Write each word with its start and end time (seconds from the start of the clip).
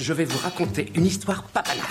je 0.00 0.12
vais 0.12 0.24
vous 0.24 0.38
raconter 0.38 0.90
une 0.94 1.06
histoire 1.06 1.42
pas 1.44 1.62
banale. 1.62 1.84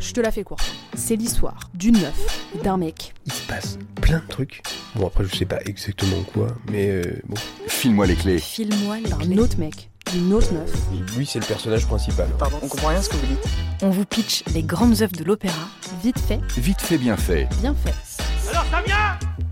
Je 0.00 0.12
te 0.12 0.20
la 0.20 0.30
fais 0.30 0.44
courte. 0.44 0.64
C'est 0.94 1.16
l'histoire 1.16 1.58
d'une 1.74 1.98
meuf 1.98 2.48
et 2.54 2.62
d'un 2.62 2.76
mec. 2.76 3.14
Il 3.26 3.32
se 3.32 3.42
passe 3.46 3.78
plein 4.00 4.18
de 4.20 4.26
trucs. 4.28 4.62
Bon, 4.94 5.08
après, 5.08 5.24
je 5.24 5.34
sais 5.36 5.44
pas 5.44 5.58
exactement 5.64 6.22
quoi, 6.32 6.48
mais 6.70 6.88
euh, 6.88 7.20
bon. 7.26 7.36
File-moi 7.66 8.06
les 8.06 8.14
clés. 8.14 8.38
File-moi 8.38 8.98
d'un 9.00 9.38
autre 9.38 9.58
mec, 9.58 9.90
d'une 10.12 10.32
autre 10.32 10.52
meuf. 10.52 10.70
Lui, 11.16 11.26
c'est 11.26 11.40
le 11.40 11.46
personnage 11.46 11.86
principal. 11.86 12.28
Pardon, 12.38 12.58
on 12.62 12.68
comprend 12.68 12.88
rien 12.88 13.02
ce 13.02 13.08
que 13.08 13.16
vous 13.16 13.26
dites. 13.26 13.44
On 13.82 13.90
vous 13.90 14.04
pitch 14.04 14.44
les 14.54 14.62
grandes 14.62 15.02
œuvres 15.02 15.16
de 15.16 15.24
l'opéra, 15.24 15.68
vite 16.02 16.18
fait, 16.20 16.40
Vite 16.56 16.80
fait, 16.80 16.98
bien 16.98 17.16
fait. 17.16 17.48
bien 17.60 17.74
fait. 17.74 17.94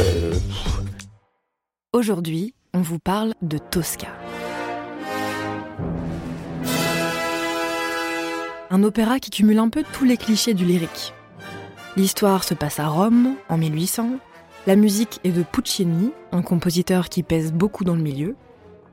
Euh, 0.00 0.34
Aujourd'hui, 1.92 2.54
on 2.74 2.80
vous 2.80 2.98
parle 2.98 3.34
de 3.42 3.58
Tosca. 3.58 4.08
Un 8.72 8.84
opéra 8.84 9.20
qui 9.20 9.28
cumule 9.28 9.58
un 9.58 9.68
peu 9.68 9.84
tous 9.92 10.06
les 10.06 10.16
clichés 10.16 10.54
du 10.54 10.64
lyrique. 10.64 11.12
L'histoire 11.94 12.42
se 12.42 12.54
passe 12.54 12.80
à 12.80 12.88
Rome, 12.88 13.34
en 13.50 13.58
1800. 13.58 14.18
La 14.66 14.76
musique 14.76 15.20
est 15.24 15.30
de 15.30 15.42
Puccini, 15.42 16.10
un 16.32 16.40
compositeur 16.40 17.10
qui 17.10 17.22
pèse 17.22 17.52
beaucoup 17.52 17.84
dans 17.84 17.94
le 17.94 18.00
milieu. 18.00 18.34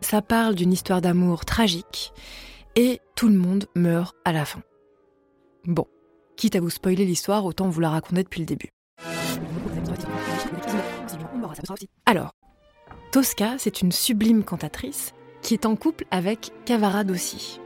Ça 0.00 0.22
parle 0.22 0.54
d'une 0.54 0.72
histoire 0.72 1.02
d'amour 1.02 1.44
tragique. 1.44 2.14
Et 2.74 3.02
tout 3.16 3.28
le 3.28 3.36
monde 3.36 3.66
meurt 3.74 4.16
à 4.24 4.32
la 4.32 4.46
fin. 4.46 4.62
Bon, 5.66 5.86
quitte 6.38 6.56
à 6.56 6.60
vous 6.60 6.70
spoiler 6.70 7.04
l'histoire, 7.04 7.44
autant 7.44 7.68
vous 7.68 7.80
la 7.80 7.90
raconter 7.90 8.22
depuis 8.22 8.40
le 8.40 8.46
début. 8.46 8.72
Alors, 12.06 12.32
Tosca, 13.12 13.56
c'est 13.58 13.82
une 13.82 13.92
sublime 13.92 14.42
cantatrice 14.42 15.12
qui 15.42 15.52
est 15.52 15.66
en 15.66 15.76
couple 15.76 16.06
avec 16.10 16.50
Cavaradossi, 16.64 17.60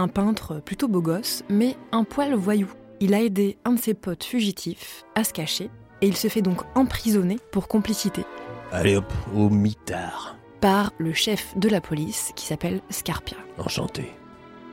un 0.00 0.08
peintre 0.08 0.60
plutôt 0.64 0.88
beau 0.88 1.02
gosse, 1.02 1.44
mais 1.48 1.76
un 1.92 2.04
poil 2.04 2.34
voyou. 2.34 2.68
Il 3.00 3.14
a 3.14 3.22
aidé 3.22 3.58
un 3.64 3.72
de 3.72 3.78
ses 3.78 3.94
potes 3.94 4.24
fugitifs 4.24 5.04
à 5.14 5.24
se 5.24 5.32
cacher 5.32 5.70
et 6.02 6.06
il 6.08 6.16
se 6.16 6.28
fait 6.28 6.42
donc 6.42 6.62
emprisonner 6.74 7.38
pour 7.52 7.68
complicité 7.68 8.24
allez 8.72 8.96
hop, 8.96 9.12
au 9.34 9.48
mitard. 9.50 10.36
par 10.60 10.92
le 10.98 11.12
chef 11.12 11.56
de 11.56 11.68
la 11.68 11.80
police 11.80 12.32
qui 12.36 12.46
s'appelle 12.46 12.80
Scarpia. 12.90 13.38
Enchanté. 13.58 14.12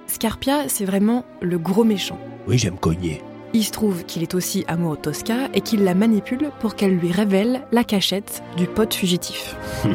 Scarpia, 0.07 0.69
c'est 0.69 0.85
vraiment 0.85 1.25
le 1.41 1.57
gros 1.57 1.83
méchant. 1.83 2.19
Oui, 2.47 2.57
j'aime 2.57 2.77
cogner. 2.77 3.21
Il 3.53 3.63
se 3.63 3.71
trouve 3.71 4.03
qu'il 4.05 4.21
est 4.23 4.35
aussi 4.35 4.65
amoureux 4.67 4.97
de 4.97 5.01
Tosca 5.01 5.49
et 5.53 5.61
qu'il 5.61 5.83
la 5.83 5.93
manipule 5.95 6.51
pour 6.59 6.75
qu'elle 6.75 6.97
lui 6.97 7.11
révèle 7.11 7.65
la 7.71 7.83
cachette 7.83 8.43
du 8.57 8.67
pote 8.67 8.93
fugitif. 8.93 9.55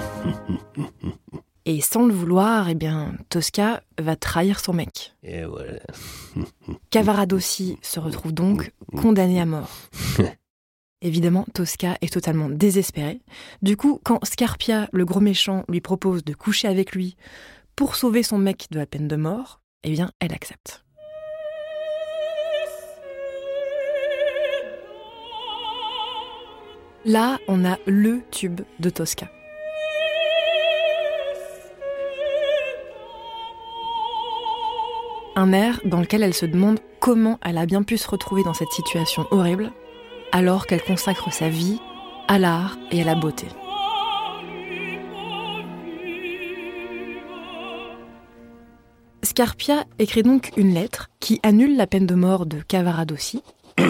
Et 1.65 1.81
sans 1.81 2.07
le 2.07 2.13
vouloir, 2.13 2.69
eh 2.69 2.75
bien, 2.75 3.15
Tosca 3.29 3.83
va 3.99 4.17
trahir 4.17 4.59
son 4.59 4.73
mec. 4.73 5.15
Et 5.23 5.45
voilà. 5.45 5.79
Cavaradossi 6.91 7.79
se 7.83 8.01
retrouve 8.01 8.33
donc 8.33 8.73
condamné 8.97 9.41
à 9.41 9.47
mort. 9.47 9.71
Évidemment, 11.03 11.47
Tosca 11.53 11.97
est 12.01 12.13
totalement 12.13 12.49
désespérée. 12.49 13.21
Du 13.61 13.77
coup, 13.77 14.01
quand 14.05 14.25
Scarpia, 14.25 14.89
le 14.93 15.05
gros 15.05 15.21
méchant, 15.21 15.65
lui 15.69 15.81
propose 15.81 16.25
de 16.25 16.35
coucher 16.35 16.69
avec 16.69 16.93
lui 16.93 17.17
pour 17.77 17.97
sauver 17.97 18.23
son 18.23 18.39
mec 18.39 18.67
de 18.71 18.79
la 18.79 18.87
peine 18.87 19.09
de 19.09 19.17
mort, 19.17 19.61
eh 19.85 19.91
bien, 19.91 20.11
elle 20.21 20.33
accepte. 20.33 20.85
Là, 27.05 27.39
on 27.49 27.65
a 27.65 27.79
le 27.87 28.21
tube 28.31 28.61
de 28.79 28.91
Tosca. 28.91 29.29
Un 35.35 35.53
air 35.53 35.81
dans 35.85 36.01
lequel 36.01 36.23
elle 36.23 36.35
se 36.35 36.45
demande 36.45 36.79
comment 37.01 37.39
elle 37.43 37.57
a 37.57 37.65
bien 37.65 37.83
pu 37.83 37.97
se 37.97 38.09
retrouver 38.09 38.43
dans 38.45 38.53
cette 38.53 38.71
situation 38.73 39.27
horrible 39.31 39.73
alors 40.31 40.67
qu'elle 40.67 40.83
consacre 40.83 41.33
sa 41.33 41.49
vie 41.49 41.81
à 42.29 42.39
l'art 42.39 42.77
et 42.91 43.01
à 43.01 43.05
la 43.05 43.15
beauté. 43.15 43.47
Scarpia 49.23 49.85
écrit 49.99 50.23
donc 50.23 50.51
une 50.57 50.75
lettre 50.75 51.09
qui 51.19 51.41
annule 51.43 51.77
la 51.77 51.87
peine 51.87 52.07
de 52.07 52.15
mort 52.15 52.45
de 52.45 52.61
Cavaradossi 52.61 53.43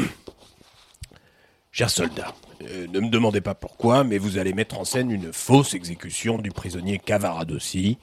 Cher 1.73 1.91
soldat, 1.91 2.35
euh, 2.63 2.87
ne 2.87 3.01
me 3.01 3.09
demandez 3.09 3.41
pas 3.41 3.55
pourquoi, 3.55 4.05
mais 4.05 4.19
vous 4.19 4.39
allez 4.39 4.53
mettre 4.53 4.79
en 4.79 4.85
scène 4.85 5.11
une 5.11 5.33
fausse 5.33 5.75
exécution 5.75 6.39
du 6.39 6.51
prisonnier 6.51 6.99
Cavaradossi. 6.99 7.99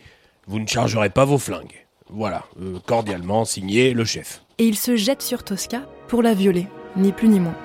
Vous 0.48 0.60
ne 0.60 0.68
chargerez 0.68 1.10
pas 1.10 1.24
vos 1.24 1.38
flingues. 1.38 1.86
Voilà, 2.12 2.44
euh, 2.62 2.80
cordialement 2.86 3.46
signé 3.46 3.94
le 3.94 4.04
chef. 4.06 4.42
et 4.58 4.66
il 4.66 4.76
se 4.78 4.96
jette 4.96 5.22
sur 5.22 5.44
Tosca 5.44 5.82
pour 6.08 6.22
la 6.24 6.34
violer, 6.34 6.68
ni 6.96 7.12
plus 7.12 7.28
ni 7.30 7.40
moins. 7.40 7.56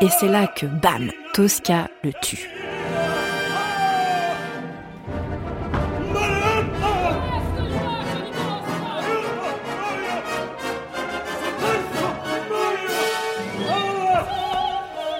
Et 0.00 0.08
c'est 0.08 0.28
là 0.28 0.46
que, 0.46 0.66
bam, 0.66 1.10
Tosca 1.34 1.88
le 2.04 2.12
tue. 2.22 2.48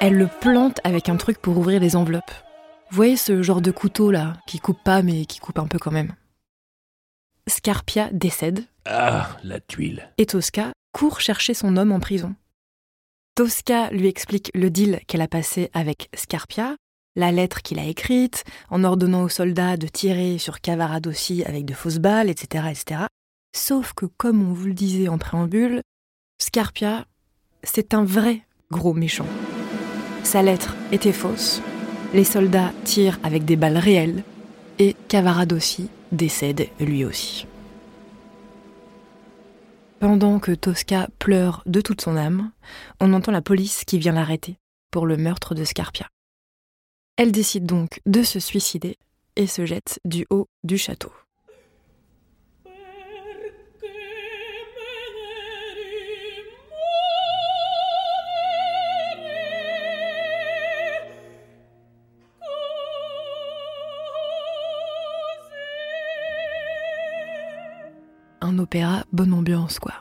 Elle 0.01 0.15
le 0.17 0.29
plante 0.41 0.79
avec 0.85 1.09
un 1.09 1.17
truc 1.17 1.39
pour 1.39 1.59
ouvrir 1.59 1.81
les 1.81 1.97
enveloppes. 1.97 2.31
Vous 2.91 2.97
voyez 2.97 3.17
ce 3.17 3.43
genre 3.43 3.61
de 3.61 3.71
couteau 3.71 4.11
là, 4.11 4.35
qui 4.47 4.59
coupe 4.61 4.83
pas 4.83 5.03
mais 5.03 5.27
qui 5.27 5.41
coupe 5.41 5.59
un 5.59 5.67
peu 5.67 5.79
quand 5.79 5.91
même. 5.91 6.13
Scarpia 7.49 8.11
décède 8.13 8.65
Ah, 8.85 9.37
la 9.43 9.61
tuile. 9.61 10.11
et 10.19 10.27
Tosca 10.27 10.73
court 10.93 11.21
chercher 11.21 11.55
son 11.55 11.77
homme 11.77 11.93
en 11.93 12.01
prison. 12.01 12.35
Tosca 13.35 13.91
lui 13.91 14.09
explique 14.09 14.51
le 14.55 14.71
deal 14.71 15.01
qu'elle 15.07 15.21
a 15.21 15.29
passé 15.29 15.71
avec 15.73 16.09
Scarpia, 16.15 16.77
la 17.17 17.33
lettre 17.33 17.63
qu'il 17.63 17.79
a 17.79 17.85
écrite, 17.85 18.45
en 18.71 18.85
ordonnant 18.85 19.23
aux 19.23 19.29
soldats 19.29 19.77
de 19.77 19.87
tirer 19.89 20.39
sur 20.39 20.61
Cavaradossi 20.61 21.45
avec 21.45 21.65
de 21.65 21.75
fausses 21.75 21.99
balles, 21.99 22.29
etc., 22.31 22.67
etc. 22.71 23.03
Sauf 23.57 23.93
que, 23.95 24.07
comme 24.07 24.49
on 24.49 24.53
vous 24.53 24.67
le 24.67 24.75
disait 24.75 25.09
en 25.09 25.19
préambule, 25.19 25.83
Scarpia, 26.41 27.07
c'est 27.63 27.95
un 27.95 28.05
vrai 28.05 28.43
gros 28.71 28.95
méchant. 28.95 29.27
Sa 30.23 30.43
lettre 30.43 30.77
était 30.93 31.13
fausse, 31.13 31.63
les 32.13 32.25
soldats 32.25 32.73
tirent 32.85 33.19
avec 33.23 33.45
des 33.45 33.57
balles 33.57 33.79
réelles, 33.79 34.23
et 34.79 34.95
Cavaradossi 35.09 35.89
décède 36.13 36.69
lui 36.81 37.05
aussi. 37.05 37.47
Pendant 40.01 40.39
que 40.39 40.53
Tosca 40.53 41.09
pleure 41.19 41.63
de 41.67 41.81
toute 41.81 42.01
son 42.01 42.17
âme, 42.17 42.53
on 43.01 43.13
entend 43.13 43.33
la 43.33 43.43
police 43.43 43.85
qui 43.85 43.99
vient 43.99 44.13
l'arrêter 44.13 44.57
pour 44.91 45.07
le 45.07 45.17
meurtre 45.17 45.55
de 45.55 45.65
Scarpia. 45.65 46.09
Elle 47.17 47.33
décide 47.33 47.67
donc 47.67 48.01
de 48.07 48.23
se 48.23 48.39
suicider 48.39 48.97
et 49.35 49.49
se 49.49 49.67
jette 49.67 49.99
du 50.05 50.25
haut 50.31 50.47
du 50.63 50.79
château. 50.79 51.13
Un 68.49 68.59
opéra 68.59 69.05
bonne 69.13 69.35
ambiance, 69.35 69.79
quoi. 69.79 69.93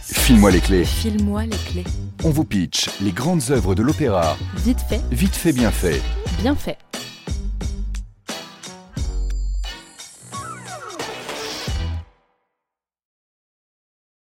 File-moi 0.00 0.50
les 0.50 0.60
clés. 0.60 0.86
File-moi 0.86 1.44
les 1.44 1.58
clés. 1.58 1.84
On 2.24 2.30
vous 2.30 2.44
pitch 2.44 2.88
les 3.02 3.12
grandes 3.12 3.42
œuvres 3.50 3.74
de 3.74 3.82
l'opéra. 3.82 4.34
Vite 4.64 4.80
fait, 4.88 5.02
Vite 5.10 5.36
fait, 5.36 5.52
bien 5.52 5.70
fait. 5.70 6.00
bien 6.40 6.54
fait. 6.54 6.78